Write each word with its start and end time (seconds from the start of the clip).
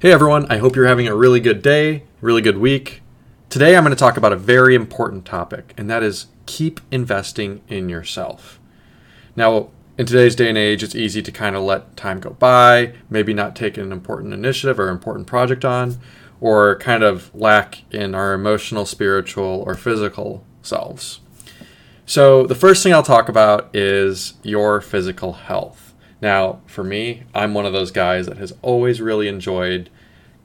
Hey 0.00 0.12
everyone, 0.12 0.50
I 0.50 0.58
hope 0.58 0.76
you're 0.76 0.88
having 0.88 1.06
a 1.06 1.14
really 1.14 1.40
good 1.40 1.62
day, 1.62 2.02
really 2.20 2.42
good 2.42 2.58
week. 2.58 3.00
Today 3.48 3.74
I'm 3.74 3.84
going 3.84 3.94
to 3.94 3.98
talk 3.98 4.18
about 4.18 4.34
a 4.34 4.36
very 4.36 4.74
important 4.74 5.24
topic, 5.24 5.72
and 5.78 5.88
that 5.88 6.02
is 6.02 6.26
keep 6.44 6.80
investing 6.90 7.62
in 7.68 7.88
yourself. 7.88 8.60
Now, 9.34 9.70
in 9.96 10.04
today's 10.04 10.34
day 10.34 10.48
and 10.48 10.58
age, 10.58 10.82
it's 10.82 10.96
easy 10.96 11.22
to 11.22 11.32
kind 11.32 11.56
of 11.56 11.62
let 11.62 11.96
time 11.96 12.20
go 12.20 12.30
by, 12.30 12.94
maybe 13.08 13.32
not 13.32 13.56
take 13.56 13.78
an 13.78 13.92
important 13.92 14.34
initiative 14.34 14.78
or 14.78 14.88
important 14.88 15.26
project 15.26 15.64
on, 15.64 15.98
or 16.38 16.76
kind 16.80 17.04
of 17.04 17.34
lack 17.34 17.84
in 17.90 18.14
our 18.14 18.34
emotional, 18.34 18.84
spiritual, 18.84 19.62
or 19.66 19.74
physical 19.74 20.44
selves. 20.60 21.20
So, 22.04 22.46
the 22.46 22.56
first 22.56 22.82
thing 22.82 22.92
I'll 22.92 23.04
talk 23.04 23.28
about 23.28 23.74
is 23.74 24.34
your 24.42 24.80
physical 24.82 25.32
health. 25.34 25.83
Now, 26.24 26.60
for 26.64 26.82
me, 26.82 27.24
I'm 27.34 27.52
one 27.52 27.66
of 27.66 27.74
those 27.74 27.90
guys 27.90 28.24
that 28.28 28.38
has 28.38 28.54
always 28.62 28.98
really 28.98 29.28
enjoyed 29.28 29.90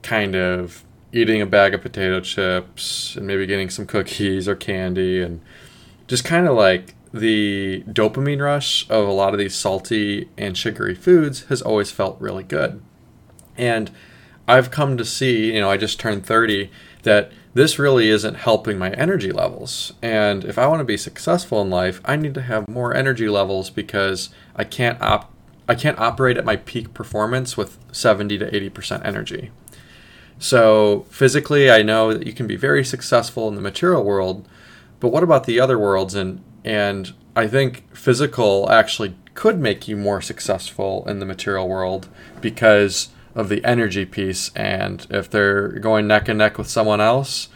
kind 0.02 0.36
of 0.36 0.84
eating 1.10 1.40
a 1.40 1.46
bag 1.46 1.72
of 1.72 1.80
potato 1.80 2.20
chips 2.20 3.16
and 3.16 3.26
maybe 3.26 3.46
getting 3.46 3.70
some 3.70 3.86
cookies 3.86 4.46
or 4.46 4.54
candy 4.54 5.22
and 5.22 5.40
just 6.06 6.22
kind 6.22 6.46
of 6.46 6.54
like 6.54 6.94
the 7.14 7.82
dopamine 7.88 8.42
rush 8.42 8.90
of 8.90 9.08
a 9.08 9.10
lot 9.10 9.32
of 9.32 9.38
these 9.38 9.54
salty 9.54 10.28
and 10.36 10.54
sugary 10.54 10.94
foods 10.94 11.44
has 11.44 11.62
always 11.62 11.90
felt 11.90 12.20
really 12.20 12.44
good. 12.44 12.82
And 13.56 13.90
I've 14.46 14.70
come 14.70 14.98
to 14.98 15.04
see, 15.06 15.54
you 15.54 15.60
know, 15.62 15.70
I 15.70 15.78
just 15.78 15.98
turned 15.98 16.26
30, 16.26 16.70
that 17.04 17.32
this 17.54 17.78
really 17.78 18.10
isn't 18.10 18.34
helping 18.34 18.76
my 18.76 18.90
energy 18.90 19.32
levels. 19.32 19.94
And 20.02 20.44
if 20.44 20.58
I 20.58 20.66
want 20.66 20.80
to 20.80 20.84
be 20.84 20.98
successful 20.98 21.62
in 21.62 21.70
life, 21.70 22.02
I 22.04 22.16
need 22.16 22.34
to 22.34 22.42
have 22.42 22.68
more 22.68 22.94
energy 22.94 23.30
levels 23.30 23.70
because 23.70 24.28
I 24.54 24.64
can't 24.64 25.00
opt 25.00 25.34
I 25.70 25.76
can't 25.76 26.00
operate 26.00 26.36
at 26.36 26.44
my 26.44 26.56
peak 26.56 26.94
performance 26.94 27.56
with 27.56 27.78
70 27.92 28.38
to 28.38 28.50
80% 28.50 29.06
energy. 29.06 29.52
So, 30.36 31.06
physically, 31.10 31.70
I 31.70 31.82
know 31.82 32.12
that 32.12 32.26
you 32.26 32.32
can 32.32 32.48
be 32.48 32.56
very 32.56 32.84
successful 32.84 33.46
in 33.46 33.54
the 33.54 33.60
material 33.60 34.02
world, 34.02 34.48
but 34.98 35.10
what 35.10 35.22
about 35.22 35.44
the 35.44 35.60
other 35.60 35.78
worlds? 35.78 36.16
And, 36.16 36.42
and 36.64 37.12
I 37.36 37.46
think 37.46 37.94
physical 37.96 38.68
actually 38.68 39.14
could 39.34 39.60
make 39.60 39.86
you 39.86 39.96
more 39.96 40.20
successful 40.20 41.06
in 41.06 41.20
the 41.20 41.24
material 41.24 41.68
world 41.68 42.08
because 42.40 43.10
of 43.36 43.48
the 43.48 43.64
energy 43.64 44.04
piece. 44.04 44.50
And 44.56 45.06
if 45.08 45.30
they're 45.30 45.68
going 45.68 46.08
neck 46.08 46.28
and 46.28 46.38
neck 46.38 46.58
with 46.58 46.68
someone 46.68 47.00
else, 47.00 47.48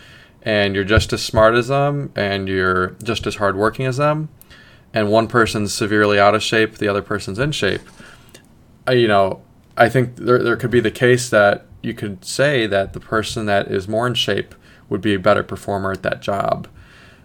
and 0.42 0.77
you're 0.77 0.84
just 0.84 1.12
as 1.12 1.24
smart 1.24 1.56
as 1.56 1.67
them, 1.67 2.12
and 2.14 2.48
you're 2.48 2.91
just 3.02 3.27
as 3.27 3.36
hardworking 3.36 3.86
as 3.86 3.96
them, 3.96 4.28
and 4.94 5.11
one 5.11 5.27
person's 5.27 5.74
severely 5.74 6.20
out 6.20 6.36
of 6.36 6.42
shape, 6.44 6.78
the 6.78 6.86
other 6.86 7.02
person's 7.02 7.41
in 7.41 7.50
shape, 7.50 7.83
you 8.90 9.08
know, 9.08 9.42
I 9.77 9.88
think 9.88 10.16
there, 10.16 10.42
there 10.42 10.56
could 10.56 10.70
be 10.70 10.80
the 10.80 10.90
case 10.90 11.28
that 11.30 11.66
you 11.82 11.94
could 11.94 12.24
say 12.24 12.66
that 12.66 12.92
the 12.92 13.00
person 13.00 13.46
that 13.46 13.68
is 13.68 13.88
more 13.88 14.06
in 14.06 14.14
shape 14.14 14.54
would 14.88 15.00
be 15.00 15.14
a 15.14 15.18
better 15.18 15.42
performer 15.42 15.92
at 15.92 16.02
that 16.02 16.20
job. 16.20 16.68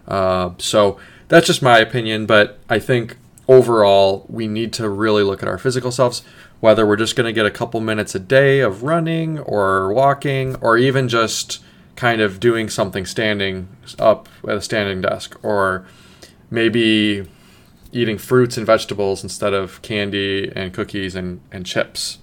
Uh, 0.06 0.50
so 0.58 0.98
that's 1.28 1.46
just 1.46 1.62
my 1.62 1.78
opinion, 1.78 2.26
but 2.26 2.58
I 2.68 2.78
think 2.78 3.16
overall 3.48 4.26
we 4.28 4.46
need 4.46 4.72
to 4.74 4.88
really 4.88 5.22
look 5.22 5.42
at 5.42 5.48
our 5.48 5.58
physical 5.58 5.90
selves, 5.90 6.22
whether 6.60 6.86
we're 6.86 6.96
just 6.96 7.16
going 7.16 7.26
to 7.26 7.32
get 7.32 7.46
a 7.46 7.50
couple 7.50 7.80
minutes 7.80 8.14
a 8.14 8.18
day 8.18 8.60
of 8.60 8.82
running 8.82 9.38
or 9.38 9.92
walking, 9.92 10.56
or 10.56 10.76
even 10.76 11.08
just 11.08 11.62
kind 11.96 12.20
of 12.20 12.40
doing 12.40 12.68
something 12.68 13.06
standing 13.06 13.68
up 13.98 14.28
at 14.44 14.56
a 14.56 14.62
standing 14.62 15.00
desk, 15.00 15.38
or 15.42 15.86
maybe 16.50 17.28
eating 17.92 18.18
fruits 18.18 18.56
and 18.56 18.66
vegetables 18.66 19.22
instead 19.22 19.52
of 19.52 19.82
candy 19.82 20.50
and 20.54 20.72
cookies 20.72 21.14
and, 21.14 21.40
and 21.50 21.66
chips. 21.66 22.18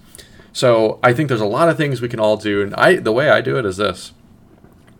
So 0.52 0.98
I 1.02 1.12
think 1.12 1.28
there's 1.28 1.40
a 1.40 1.46
lot 1.46 1.68
of 1.68 1.76
things 1.76 2.00
we 2.00 2.08
can 2.08 2.20
all 2.20 2.36
do. 2.36 2.62
And 2.62 2.74
I 2.74 2.96
the 2.96 3.12
way 3.12 3.30
I 3.30 3.40
do 3.40 3.58
it 3.58 3.66
is 3.66 3.76
this. 3.76 4.12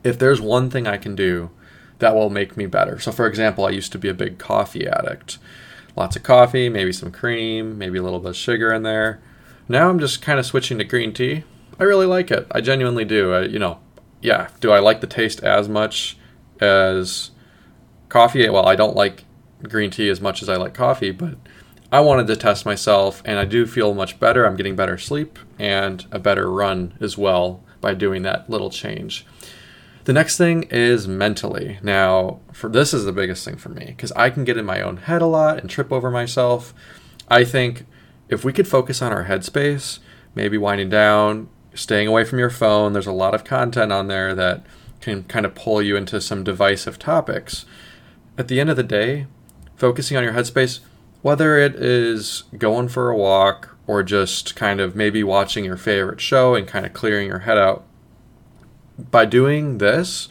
If 0.04 0.18
there's 0.18 0.40
one 0.40 0.70
thing 0.70 0.86
I 0.86 0.96
can 0.96 1.16
do 1.16 1.50
that 1.98 2.14
will 2.14 2.30
make 2.30 2.56
me 2.56 2.66
better. 2.66 2.98
So 3.00 3.10
for 3.10 3.26
example, 3.26 3.66
I 3.66 3.70
used 3.70 3.92
to 3.92 3.98
be 3.98 4.08
a 4.08 4.14
big 4.14 4.38
coffee 4.38 4.86
addict. 4.86 5.38
Lots 5.96 6.14
of 6.14 6.22
coffee, 6.22 6.68
maybe 6.68 6.92
some 6.92 7.10
cream, 7.10 7.76
maybe 7.76 7.98
a 7.98 8.02
little 8.02 8.20
bit 8.20 8.30
of 8.30 8.36
sugar 8.36 8.72
in 8.72 8.82
there. 8.82 9.20
Now 9.68 9.88
I'm 9.90 9.98
just 9.98 10.22
kind 10.22 10.38
of 10.38 10.46
switching 10.46 10.78
to 10.78 10.84
green 10.84 11.12
tea. 11.12 11.44
I 11.80 11.84
really 11.84 12.06
like 12.06 12.30
it. 12.30 12.46
I 12.52 12.60
genuinely 12.60 13.04
do. 13.04 13.32
I, 13.32 13.42
you 13.42 13.58
know, 13.58 13.80
yeah, 14.20 14.48
do 14.60 14.70
I 14.70 14.78
like 14.78 15.00
the 15.00 15.06
taste 15.06 15.42
as 15.42 15.68
much 15.68 16.16
as 16.60 17.30
coffee? 18.08 18.48
Well, 18.48 18.66
I 18.66 18.76
don't 18.76 18.96
like 18.96 19.24
green 19.62 19.90
tea 19.90 20.08
as 20.08 20.20
much 20.20 20.42
as 20.42 20.48
I 20.48 20.56
like 20.56 20.74
coffee, 20.74 21.10
but 21.10 21.36
I 21.90 22.00
wanted 22.00 22.26
to 22.26 22.36
test 22.36 22.66
myself, 22.66 23.22
and 23.24 23.38
I 23.38 23.44
do 23.44 23.66
feel 23.66 23.94
much 23.94 24.20
better. 24.20 24.46
I'm 24.46 24.56
getting 24.56 24.76
better 24.76 24.98
sleep 24.98 25.38
and 25.58 26.04
a 26.12 26.18
better 26.18 26.50
run 26.50 26.94
as 27.00 27.16
well 27.16 27.62
by 27.80 27.94
doing 27.94 28.22
that 28.22 28.50
little 28.50 28.70
change. 28.70 29.24
The 30.04 30.12
next 30.12 30.36
thing 30.36 30.64
is 30.64 31.06
mentally. 31.06 31.78
Now, 31.82 32.40
for 32.52 32.70
this 32.70 32.94
is 32.94 33.04
the 33.04 33.12
biggest 33.12 33.44
thing 33.44 33.56
for 33.56 33.68
me 33.68 33.86
because 33.86 34.12
I 34.12 34.30
can 34.30 34.44
get 34.44 34.56
in 34.56 34.64
my 34.64 34.80
own 34.80 34.98
head 34.98 35.22
a 35.22 35.26
lot 35.26 35.58
and 35.58 35.68
trip 35.68 35.92
over 35.92 36.10
myself. 36.10 36.72
I 37.28 37.44
think 37.44 37.84
if 38.28 38.44
we 38.44 38.52
could 38.52 38.68
focus 38.68 39.02
on 39.02 39.12
our 39.12 39.24
headspace, 39.24 39.98
maybe 40.34 40.56
winding 40.56 40.88
down, 40.88 41.48
staying 41.74 42.08
away 42.08 42.24
from 42.24 42.38
your 42.38 42.50
phone, 42.50 42.92
there's 42.92 43.06
a 43.06 43.12
lot 43.12 43.34
of 43.34 43.44
content 43.44 43.92
on 43.92 44.08
there 44.08 44.34
that 44.34 44.64
can 45.00 45.24
kind 45.24 45.46
of 45.46 45.54
pull 45.54 45.82
you 45.82 45.96
into 45.96 46.20
some 46.20 46.42
divisive 46.44 46.98
topics. 46.98 47.66
At 48.36 48.48
the 48.48 48.60
end 48.60 48.70
of 48.70 48.76
the 48.76 48.82
day, 48.82 49.26
focusing 49.78 50.16
on 50.16 50.24
your 50.24 50.32
headspace, 50.34 50.80
whether 51.22 51.56
it 51.58 51.76
is 51.76 52.44
going 52.58 52.88
for 52.88 53.08
a 53.10 53.16
walk 53.16 53.76
or 53.86 54.02
just 54.02 54.54
kind 54.54 54.80
of 54.80 54.94
maybe 54.94 55.24
watching 55.24 55.64
your 55.64 55.76
favorite 55.76 56.20
show 56.20 56.54
and 56.54 56.68
kind 56.68 56.84
of 56.84 56.92
clearing 56.92 57.28
your 57.28 57.40
head 57.40 57.56
out. 57.56 57.84
By 58.98 59.24
doing 59.24 59.78
this, 59.78 60.28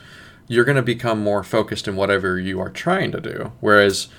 you're 0.47 0.66
going 0.66 0.75
to 0.75 0.81
become 0.81 1.24
more 1.24 1.44
focused 1.44 1.88
in 1.88 1.96
whatever 1.96 2.40
you 2.40 2.59
are 2.59 2.69
trying 2.69 3.12
to 3.13 3.22
do. 3.22 3.52
Whereas 3.59 4.09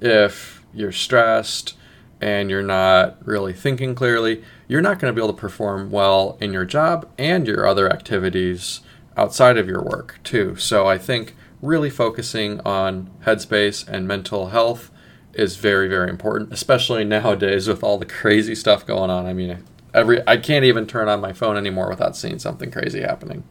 if 0.00 0.64
you're 0.72 0.92
stressed 0.92 1.74
and 2.20 2.50
you're 2.50 2.62
not 2.62 3.24
really 3.26 3.52
thinking 3.52 3.94
clearly, 3.94 4.42
you're 4.66 4.80
not 4.80 4.98
going 4.98 5.12
to 5.12 5.18
be 5.18 5.24
able 5.24 5.34
to 5.34 5.40
perform 5.40 5.90
well 5.90 6.36
in 6.40 6.52
your 6.52 6.64
job 6.64 7.08
and 7.18 7.46
your 7.46 7.66
other 7.66 7.92
activities 7.92 8.80
outside 9.16 9.58
of 9.58 9.68
your 9.68 9.82
work, 9.82 10.20
too. 10.24 10.56
So 10.56 10.86
I 10.86 10.98
think 10.98 11.34
really 11.60 11.90
focusing 11.90 12.60
on 12.60 13.10
headspace 13.24 13.86
and 13.86 14.06
mental 14.06 14.48
health 14.48 14.90
is 15.34 15.56
very 15.56 15.88
very 15.88 16.08
important 16.08 16.52
especially 16.52 17.04
nowadays 17.04 17.68
with 17.68 17.82
all 17.82 17.98
the 17.98 18.06
crazy 18.06 18.54
stuff 18.54 18.86
going 18.86 19.10
on. 19.10 19.26
I 19.26 19.32
mean 19.32 19.62
every 19.94 20.20
i 20.26 20.36
can't 20.36 20.64
even 20.64 20.86
turn 20.86 21.08
on 21.08 21.20
my 21.20 21.32
phone 21.32 21.56
anymore 21.56 21.88
without 21.88 22.16
seeing 22.16 22.38
something 22.38 22.70
crazy 22.70 23.00
happening. 23.00 23.44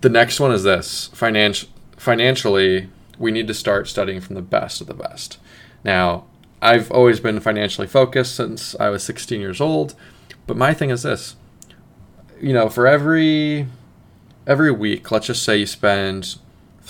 The 0.00 0.08
next 0.08 0.40
one 0.40 0.52
is 0.52 0.62
this. 0.62 1.08
Financial 1.12 1.68
financially 1.96 2.88
we 3.18 3.30
need 3.30 3.46
to 3.48 3.54
start 3.54 3.86
studying 3.86 4.20
from 4.20 4.34
the 4.34 4.42
best 4.42 4.80
of 4.80 4.86
the 4.86 4.94
best. 4.94 5.38
Now 5.84 6.24
i've 6.62 6.90
always 6.90 7.20
been 7.20 7.40
financially 7.40 7.86
focused 7.86 8.34
since 8.36 8.76
i 8.78 8.90
was 8.90 9.02
16 9.02 9.40
years 9.40 9.60
old 9.60 9.94
but 10.46 10.56
my 10.56 10.72
thing 10.72 10.90
is 10.90 11.02
this. 11.02 11.36
You 12.40 12.52
know 12.52 12.68
for 12.68 12.86
every 12.86 13.66
every 14.46 14.70
week 14.70 15.10
let's 15.10 15.26
just 15.26 15.42
say 15.42 15.58
you 15.58 15.66
spend 15.66 16.36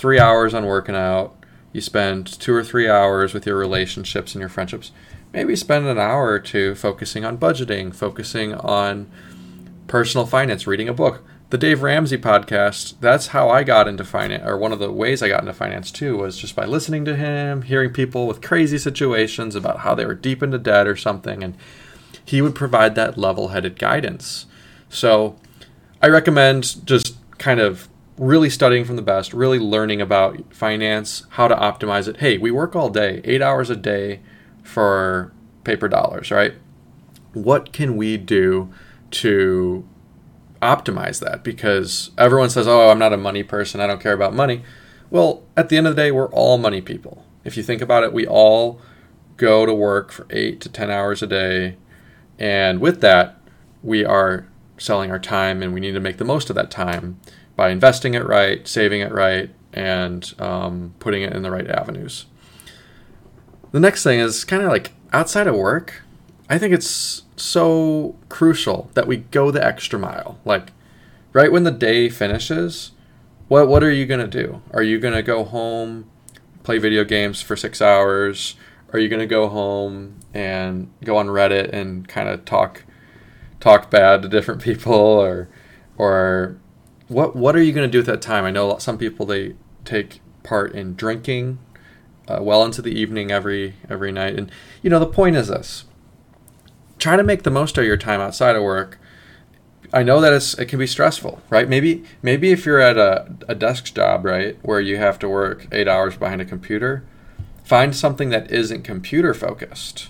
three 0.01 0.19
hours 0.19 0.55
on 0.55 0.65
working 0.65 0.95
out, 0.95 1.35
you 1.71 1.79
spend 1.79 2.25
two 2.25 2.55
or 2.55 2.63
three 2.63 2.89
hours 2.89 3.35
with 3.35 3.45
your 3.45 3.55
relationships 3.55 4.33
and 4.33 4.39
your 4.39 4.49
friendships, 4.49 4.91
maybe 5.31 5.55
spend 5.55 5.85
an 5.85 5.99
hour 5.99 6.31
or 6.31 6.39
two 6.39 6.73
focusing 6.73 7.23
on 7.23 7.37
budgeting, 7.37 7.93
focusing 7.93 8.55
on 8.55 9.07
personal 9.85 10.25
finance, 10.25 10.65
reading 10.65 10.89
a 10.89 10.93
book. 10.93 11.23
The 11.51 11.57
Dave 11.59 11.83
Ramsey 11.83 12.17
podcast, 12.17 12.95
that's 12.99 13.27
how 13.27 13.49
I 13.49 13.63
got 13.63 13.87
into 13.87 14.03
finance, 14.03 14.43
or 14.43 14.57
one 14.57 14.71
of 14.71 14.79
the 14.79 14.91
ways 14.91 15.21
I 15.21 15.27
got 15.27 15.41
into 15.41 15.53
finance 15.53 15.91
too, 15.91 16.17
was 16.17 16.35
just 16.35 16.55
by 16.55 16.65
listening 16.65 17.05
to 17.05 17.15
him, 17.15 17.61
hearing 17.61 17.93
people 17.93 18.25
with 18.25 18.41
crazy 18.41 18.79
situations 18.79 19.53
about 19.53 19.81
how 19.81 19.93
they 19.93 20.07
were 20.07 20.15
deep 20.15 20.41
into 20.41 20.57
debt 20.57 20.87
or 20.87 20.95
something, 20.95 21.43
and 21.43 21.55
he 22.25 22.41
would 22.41 22.55
provide 22.55 22.95
that 22.95 23.19
level 23.19 23.49
headed 23.49 23.77
guidance. 23.77 24.47
So 24.89 25.35
I 26.01 26.07
recommend 26.07 26.87
just 26.87 27.17
kind 27.37 27.59
of 27.59 27.87
really 28.21 28.51
studying 28.51 28.85
from 28.85 28.97
the 28.97 29.01
best, 29.01 29.33
really 29.33 29.57
learning 29.57 29.99
about 29.99 30.53
finance, 30.53 31.23
how 31.29 31.47
to 31.47 31.55
optimize 31.55 32.07
it. 32.07 32.17
Hey, 32.17 32.37
we 32.37 32.51
work 32.51 32.75
all 32.75 32.91
day, 32.91 33.19
eight 33.23 33.41
hours 33.41 33.71
a 33.71 33.75
day 33.75 34.19
for 34.61 35.33
paper 35.63 35.87
dollars, 35.87 36.29
right? 36.29 36.53
What 37.33 37.73
can 37.73 37.97
we 37.97 38.17
do 38.17 38.71
to 39.09 39.87
optimize 40.61 41.19
that? 41.19 41.43
Because 41.43 42.11
everyone 42.15 42.51
says, 42.51 42.67
oh, 42.67 42.89
I'm 42.89 42.99
not 42.99 43.11
a 43.11 43.17
money 43.17 43.41
person, 43.41 43.81
I 43.81 43.87
don't 43.87 43.99
care 43.99 44.13
about 44.13 44.35
money. 44.35 44.61
Well, 45.09 45.41
at 45.57 45.69
the 45.69 45.77
end 45.77 45.87
of 45.87 45.95
the 45.95 46.01
day, 46.03 46.11
we're 46.11 46.29
all 46.29 46.59
money 46.59 46.79
people. 46.79 47.25
If 47.43 47.57
you 47.57 47.63
think 47.63 47.81
about 47.81 48.03
it, 48.03 48.13
we 48.13 48.27
all 48.27 48.79
go 49.37 49.65
to 49.65 49.73
work 49.73 50.11
for 50.11 50.27
eight 50.29 50.61
to 50.61 50.69
10 50.69 50.91
hours 50.91 51.23
a 51.23 51.27
day. 51.27 51.75
And 52.37 52.81
with 52.81 53.01
that, 53.01 53.41
we 53.81 54.05
are 54.05 54.47
selling 54.77 55.09
our 55.09 55.17
time 55.17 55.63
and 55.63 55.73
we 55.73 55.79
need 55.79 55.93
to 55.93 55.99
make 55.99 56.17
the 56.17 56.23
most 56.23 56.51
of 56.51 56.55
that 56.55 56.69
time 56.69 57.19
by 57.55 57.69
investing 57.69 58.13
it 58.13 58.25
right, 58.25 58.67
saving 58.67 59.01
it 59.01 59.11
right, 59.11 59.49
and 59.73 60.33
um, 60.39 60.93
putting 60.99 61.21
it 61.21 61.33
in 61.33 61.43
the 61.43 61.51
right 61.51 61.69
avenues. 61.69 62.25
The 63.71 63.79
next 63.79 64.03
thing 64.03 64.19
is 64.19 64.43
kind 64.43 64.63
of 64.63 64.69
like 64.69 64.91
outside 65.13 65.47
of 65.47 65.55
work, 65.55 66.03
I 66.49 66.57
think 66.57 66.73
it's 66.73 67.23
so 67.37 68.15
crucial 68.29 68.89
that 68.93 69.07
we 69.07 69.17
go 69.17 69.51
the 69.51 69.65
extra 69.65 69.97
mile. 69.97 70.37
Like 70.43 70.71
right 71.33 71.51
when 71.51 71.63
the 71.63 71.71
day 71.71 72.09
finishes, 72.09 72.91
what 73.47 73.67
what 73.67 73.83
are 73.83 73.91
you 73.91 74.05
going 74.05 74.19
to 74.19 74.27
do? 74.27 74.61
Are 74.71 74.83
you 74.83 74.99
going 74.99 75.13
to 75.13 75.23
go 75.23 75.43
home, 75.43 76.09
play 76.63 76.77
video 76.77 77.03
games 77.03 77.41
for 77.41 77.55
6 77.55 77.81
hours? 77.81 78.55
Are 78.93 78.99
you 78.99 79.07
going 79.07 79.21
to 79.21 79.25
go 79.25 79.47
home 79.47 80.19
and 80.33 80.91
go 81.03 81.15
on 81.17 81.27
Reddit 81.27 81.71
and 81.71 82.07
kind 82.07 82.27
of 82.27 82.43
talk 82.43 82.83
talk 83.59 83.89
bad 83.89 84.21
to 84.21 84.27
different 84.27 84.61
people 84.63 84.93
or 84.93 85.47
or 85.97 86.57
what 87.11 87.35
what 87.35 87.55
are 87.55 87.61
you 87.61 87.73
going 87.73 87.87
to 87.87 87.91
do 87.91 87.99
with 87.99 88.07
that 88.07 88.21
time? 88.21 88.45
I 88.45 88.51
know 88.51 88.77
some 88.77 88.97
people 88.97 89.25
they 89.25 89.55
take 89.83 90.21
part 90.43 90.73
in 90.73 90.95
drinking 90.95 91.59
uh, 92.27 92.39
well 92.41 92.63
into 92.63 92.81
the 92.81 92.91
evening 92.91 93.31
every 93.31 93.75
every 93.89 94.11
night, 94.11 94.35
and 94.35 94.51
you 94.81 94.89
know 94.89 94.99
the 94.99 95.05
point 95.05 95.35
is 95.35 95.49
this: 95.49 95.85
try 96.97 97.15
to 97.15 97.23
make 97.23 97.43
the 97.43 97.51
most 97.51 97.77
of 97.77 97.85
your 97.85 97.97
time 97.97 98.21
outside 98.21 98.55
of 98.55 98.63
work. 98.63 98.97
I 99.93 100.03
know 100.03 100.21
that 100.21 100.31
it's, 100.31 100.53
it 100.53 100.67
can 100.67 100.79
be 100.79 100.87
stressful, 100.87 101.41
right? 101.49 101.67
Maybe 101.67 102.05
maybe 102.21 102.51
if 102.51 102.65
you're 102.65 102.79
at 102.79 102.97
a, 102.97 103.35
a 103.49 103.55
desk 103.55 103.93
job, 103.93 104.23
right, 104.23 104.57
where 104.61 104.79
you 104.79 104.97
have 104.97 105.19
to 105.19 105.27
work 105.27 105.67
eight 105.73 105.89
hours 105.89 106.15
behind 106.15 106.41
a 106.41 106.45
computer, 106.45 107.03
find 107.65 107.93
something 107.93 108.29
that 108.29 108.49
isn't 108.51 108.83
computer 108.83 109.33
focused. 109.33 110.09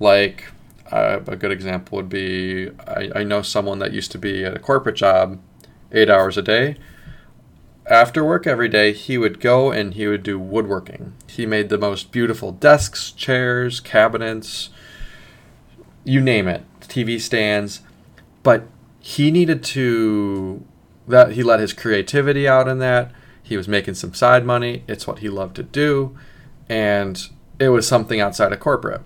Like 0.00 0.44
uh, 0.90 1.20
a 1.26 1.36
good 1.36 1.50
example 1.50 1.96
would 1.96 2.08
be 2.08 2.70
I, 2.86 3.10
I 3.16 3.24
know 3.24 3.42
someone 3.42 3.80
that 3.80 3.92
used 3.92 4.12
to 4.12 4.18
be 4.18 4.46
at 4.46 4.56
a 4.56 4.58
corporate 4.58 4.96
job 4.96 5.40
eight 5.92 6.10
hours 6.10 6.36
a 6.36 6.42
day. 6.42 6.76
After 7.88 8.24
work 8.24 8.46
every 8.46 8.68
day, 8.68 8.92
he 8.92 9.16
would 9.16 9.40
go 9.40 9.70
and 9.70 9.94
he 9.94 10.06
would 10.06 10.22
do 10.22 10.38
woodworking. 10.38 11.14
He 11.28 11.46
made 11.46 11.68
the 11.68 11.78
most 11.78 12.10
beautiful 12.10 12.50
desks, 12.50 13.12
chairs, 13.12 13.78
cabinets, 13.78 14.70
you 16.04 16.20
name 16.20 16.48
it, 16.48 16.64
TV 16.80 17.20
stands. 17.20 17.82
But 18.42 18.66
he 19.00 19.30
needed 19.30 19.62
to 19.64 20.64
that 21.06 21.32
he 21.32 21.42
let 21.42 21.60
his 21.60 21.72
creativity 21.72 22.48
out 22.48 22.66
in 22.66 22.78
that. 22.80 23.12
He 23.42 23.56
was 23.56 23.68
making 23.68 23.94
some 23.94 24.14
side 24.14 24.44
money. 24.44 24.82
It's 24.88 25.06
what 25.06 25.20
he 25.20 25.28
loved 25.28 25.54
to 25.56 25.62
do, 25.62 26.16
and 26.68 27.28
it 27.60 27.68
was 27.68 27.86
something 27.86 28.20
outside 28.20 28.52
of 28.52 28.58
corporate. 28.58 29.02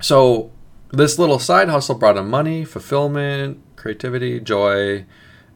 So 0.00 0.50
this 0.92 1.18
little 1.18 1.38
side 1.38 1.70
hustle 1.70 1.94
brought 1.94 2.18
him 2.18 2.28
money, 2.28 2.64
fulfillment, 2.64 3.62
creativity, 3.76 4.40
joy, 4.40 5.06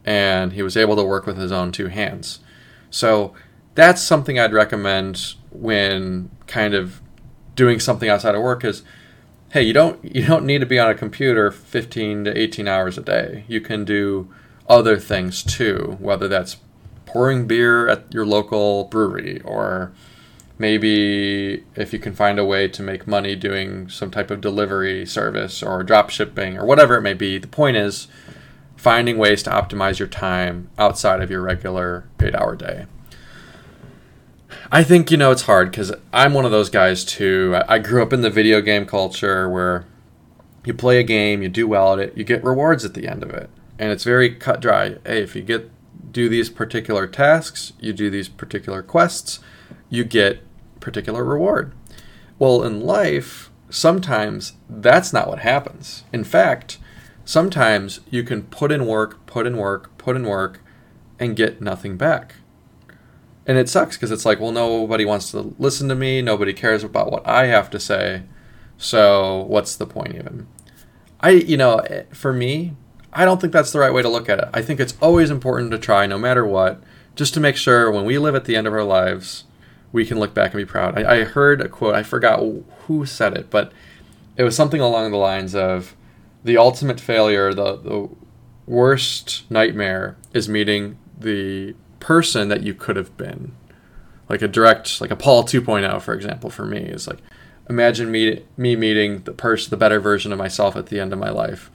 and 0.05 0.53
he 0.53 0.63
was 0.63 0.75
able 0.75 0.95
to 0.95 1.03
work 1.03 1.25
with 1.25 1.37
his 1.37 1.51
own 1.51 1.71
two 1.71 1.87
hands. 1.87 2.39
So 2.89 3.33
that's 3.75 4.01
something 4.01 4.39
I'd 4.39 4.53
recommend 4.53 5.35
when 5.51 6.29
kind 6.47 6.73
of 6.73 7.01
doing 7.55 7.79
something 7.79 8.09
outside 8.09 8.35
of 8.35 8.41
work 8.41 8.63
is 8.63 8.83
hey, 9.51 9.61
you 9.61 9.73
don't 9.73 10.03
you 10.03 10.25
don't 10.25 10.45
need 10.45 10.59
to 10.59 10.65
be 10.65 10.79
on 10.79 10.89
a 10.89 10.95
computer 10.95 11.51
15 11.51 12.25
to 12.25 12.37
18 12.37 12.67
hours 12.67 12.97
a 12.97 13.01
day. 13.01 13.43
You 13.47 13.61
can 13.61 13.85
do 13.85 14.29
other 14.67 14.97
things 14.97 15.43
too, 15.43 15.97
whether 15.99 16.27
that's 16.27 16.57
pouring 17.05 17.45
beer 17.47 17.89
at 17.89 18.11
your 18.13 18.25
local 18.25 18.85
brewery 18.85 19.41
or 19.41 19.91
maybe 20.57 21.63
if 21.75 21.91
you 21.91 21.99
can 21.99 22.13
find 22.13 22.39
a 22.39 22.45
way 22.45 22.67
to 22.67 22.81
make 22.81 23.07
money 23.07 23.35
doing 23.35 23.89
some 23.89 24.11
type 24.11 24.31
of 24.31 24.39
delivery 24.39 25.05
service 25.05 25.61
or 25.61 25.83
drop 25.83 26.09
shipping 26.09 26.57
or 26.57 26.65
whatever 26.65 26.95
it 26.95 27.01
may 27.01 27.15
be. 27.15 27.37
The 27.37 27.47
point 27.47 27.75
is 27.75 28.07
finding 28.81 29.15
ways 29.15 29.43
to 29.43 29.49
optimize 29.51 29.99
your 29.99 30.07
time 30.07 30.67
outside 30.75 31.21
of 31.21 31.29
your 31.29 31.39
regular 31.39 32.03
eight 32.19 32.33
hour 32.33 32.55
day. 32.55 32.87
I 34.71 34.83
think, 34.83 35.11
you 35.11 35.17
know, 35.17 35.29
it's 35.29 35.43
hard 35.43 35.69
because 35.69 35.93
I'm 36.11 36.33
one 36.33 36.45
of 36.45 36.51
those 36.51 36.71
guys 36.71 37.05
too. 37.05 37.55
I, 37.67 37.77
grew 37.77 38.01
up 38.01 38.11
in 38.11 38.21
the 38.21 38.31
video 38.31 38.59
game 38.59 38.87
culture 38.87 39.47
where 39.47 39.85
you 40.65 40.73
play 40.73 40.99
a 40.99 41.03
game, 41.03 41.43
you 41.43 41.47
do 41.49 41.67
well 41.67 41.93
at 41.93 41.99
it, 41.99 42.17
you 42.17 42.23
get 42.23 42.43
rewards 42.43 42.83
at 42.83 42.95
the 42.95 43.07
end 43.07 43.21
of 43.21 43.29
it. 43.29 43.51
And 43.77 43.91
it's 43.91 44.03
very 44.03 44.33
cut 44.33 44.61
dry. 44.61 44.95
Hey, 45.05 45.21
if 45.21 45.35
you 45.35 45.43
get 45.43 45.69
do 46.11 46.27
these 46.27 46.49
particular 46.49 47.05
tasks, 47.05 47.73
you 47.79 47.93
do 47.93 48.09
these 48.09 48.29
particular 48.29 48.81
quests, 48.81 49.41
you 49.91 50.03
get 50.03 50.41
particular 50.79 51.23
reward. 51.23 51.71
Well, 52.39 52.63
in 52.63 52.81
life, 52.81 53.51
sometimes 53.69 54.53
that's 54.67 55.13
not 55.13 55.27
what 55.27 55.39
happens. 55.39 56.03
In 56.11 56.23
fact, 56.23 56.79
sometimes 57.25 58.01
you 58.09 58.23
can 58.23 58.43
put 58.43 58.71
in 58.71 58.85
work, 58.85 59.25
put 59.25 59.47
in 59.47 59.57
work, 59.57 59.97
put 59.97 60.15
in 60.15 60.25
work, 60.25 60.61
and 61.19 61.35
get 61.35 61.61
nothing 61.61 61.97
back. 61.97 62.35
And 63.45 63.57
it 63.57 63.69
sucks 63.69 63.97
because 63.97 64.11
it's 64.11 64.25
like, 64.25 64.39
well, 64.39 64.51
nobody 64.51 65.05
wants 65.05 65.31
to 65.31 65.55
listen 65.57 65.89
to 65.89 65.95
me. 65.95 66.21
Nobody 66.21 66.53
cares 66.53 66.83
about 66.83 67.11
what 67.11 67.27
I 67.27 67.47
have 67.47 67.69
to 67.71 67.79
say. 67.79 68.23
So 68.77 69.43
what's 69.43 69.75
the 69.75 69.85
point 69.85 70.15
even? 70.15 70.47
I, 71.19 71.31
you 71.31 71.57
know, 71.57 71.77
eh, 71.79 72.03
for 72.11 72.33
me, 72.33 72.73
I 73.13 73.25
don't 73.25 73.41
think 73.41 73.53
that's 73.53 73.71
the 73.71 73.79
right 73.79 73.93
way 73.93 74.01
to 74.01 74.09
look 74.09 74.29
at 74.29 74.39
it. 74.39 74.49
I 74.53 74.61
think 74.61 74.79
it's 74.79 74.97
always 75.01 75.29
important 75.29 75.71
to 75.71 75.77
try, 75.77 76.05
no 76.05 76.17
matter 76.17 76.45
what, 76.45 76.81
just 77.15 77.33
to 77.33 77.39
make 77.39 77.57
sure 77.57 77.91
when 77.91 78.05
we 78.05 78.17
live 78.17 78.35
at 78.35 78.45
the 78.45 78.55
end 78.55 78.67
of 78.67 78.73
our 78.73 78.83
lives, 78.83 79.43
we 79.91 80.05
can 80.05 80.19
look 80.19 80.33
back 80.33 80.53
and 80.53 80.61
be 80.61 80.65
proud. 80.65 80.97
I, 80.97 81.17
I 81.17 81.23
heard 81.23 81.61
a 81.61 81.67
quote, 81.67 81.95
I 81.95 82.03
forgot 82.03 82.39
who 82.85 83.05
said 83.05 83.35
it, 83.35 83.49
but 83.49 83.71
it 84.37 84.43
was 84.43 84.55
something 84.55 84.81
along 84.81 85.11
the 85.11 85.17
lines 85.17 85.53
of, 85.53 85.95
the 86.43 86.57
ultimate 86.57 86.99
failure, 86.99 87.53
the, 87.53 87.77
the 87.77 88.09
worst 88.65 89.49
nightmare 89.49 90.17
is 90.33 90.49
meeting 90.49 90.97
the 91.17 91.75
person 91.99 92.49
that 92.49 92.63
you 92.63 92.73
could 92.73 92.95
have 92.95 93.15
been. 93.17 93.53
Like 94.29 94.41
a 94.41 94.47
direct, 94.47 95.01
like 95.01 95.11
a 95.11 95.15
Paul 95.15 95.43
2.0, 95.43 96.01
for 96.01 96.13
example, 96.13 96.49
for 96.49 96.65
me 96.65 96.79
is 96.79 97.07
like, 97.07 97.19
imagine 97.69 98.09
me, 98.09 98.43
me 98.57 98.75
meeting 98.75 99.23
the 99.23 99.33
person, 99.33 99.69
the 99.69 99.77
better 99.77 99.99
version 99.99 100.31
of 100.31 100.37
myself 100.37 100.75
at 100.75 100.87
the 100.87 100.99
end 100.99 101.13
of 101.13 101.19
my 101.19 101.29
life 101.29 101.69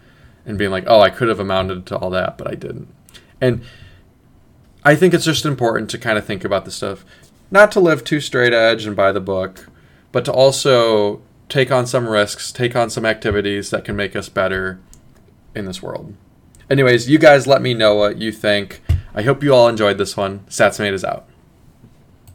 and 0.46 0.56
being 0.56 0.70
like, 0.70 0.84
oh, 0.86 1.00
I 1.00 1.10
could 1.10 1.28
have 1.28 1.40
amounted 1.40 1.86
to 1.86 1.98
all 1.98 2.10
that, 2.10 2.38
but 2.38 2.48
I 2.48 2.54
didn't. 2.54 2.88
And 3.40 3.62
I 4.84 4.94
think 4.94 5.12
it's 5.12 5.24
just 5.24 5.44
important 5.44 5.90
to 5.90 5.98
kind 5.98 6.16
of 6.16 6.24
think 6.24 6.44
about 6.44 6.64
this 6.64 6.76
stuff, 6.76 7.04
not 7.50 7.72
to 7.72 7.80
live 7.80 8.04
too 8.04 8.20
straight 8.20 8.52
edge 8.52 8.86
and 8.86 8.96
by 8.96 9.12
the 9.12 9.20
book, 9.20 9.68
but 10.12 10.24
to 10.24 10.32
also 10.32 11.20
take 11.48 11.70
on 11.70 11.86
some 11.86 12.08
risks, 12.08 12.52
take 12.52 12.76
on 12.76 12.90
some 12.90 13.04
activities 13.04 13.70
that 13.70 13.84
can 13.84 13.96
make 13.96 14.16
us 14.16 14.28
better 14.28 14.80
in 15.54 15.64
this 15.64 15.82
world. 15.82 16.14
Anyways, 16.68 17.08
you 17.08 17.18
guys 17.18 17.46
let 17.46 17.62
me 17.62 17.74
know 17.74 17.94
what 17.94 18.18
you 18.18 18.32
think. 18.32 18.82
I 19.14 19.22
hope 19.22 19.42
you 19.42 19.54
all 19.54 19.68
enjoyed 19.68 19.98
this 19.98 20.16
one. 20.16 20.40
Satsmate 20.48 20.92
is 20.92 21.04
out. 21.04 21.28